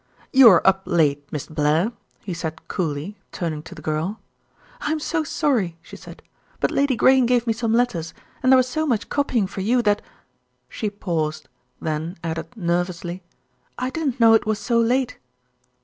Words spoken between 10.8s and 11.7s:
paused,